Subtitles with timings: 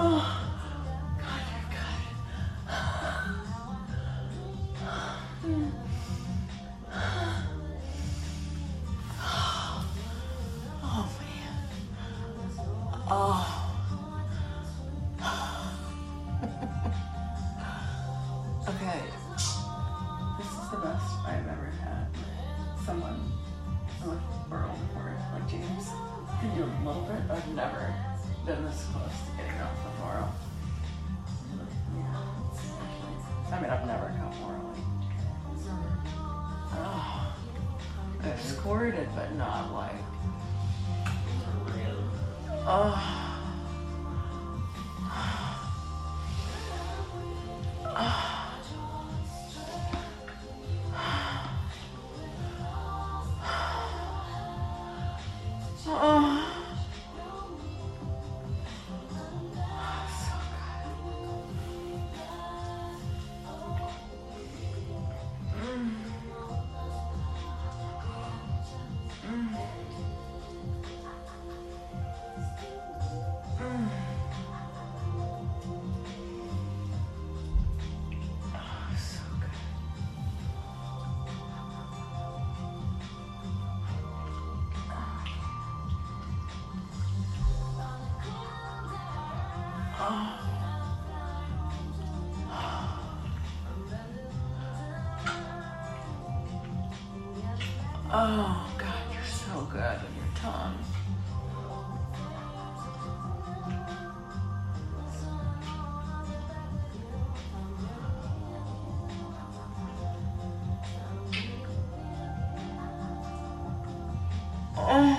[0.00, 0.22] Oh,
[1.18, 1.98] God, you're good.
[9.20, 9.84] Oh,
[10.84, 11.54] oh man.
[13.10, 13.42] Oh.
[18.68, 19.02] okay.
[20.38, 22.06] This is the best I've ever had.
[22.86, 23.32] Someone,
[24.06, 24.20] like,
[24.52, 25.90] Earl or like James,
[26.40, 27.20] can do a little bit.
[27.28, 28.17] I've never
[28.48, 30.30] been this close to getting off with oral.
[31.98, 33.54] Yeah.
[33.54, 34.80] I mean, I've never come orally.
[36.72, 37.36] Oh.
[38.22, 39.96] I've squirted, but not like.
[42.64, 43.28] Oh.
[55.90, 56.27] Oh.
[98.10, 100.78] Oh, God, you're so good with your tongue.
[114.78, 115.17] Oh.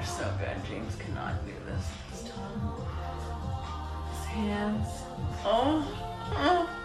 [0.00, 0.64] You're so good.
[0.66, 1.90] James cannot do this.
[2.10, 2.86] His tongue,
[4.10, 4.88] his hands.
[5.44, 5.84] Oh.
[6.32, 6.79] Oh.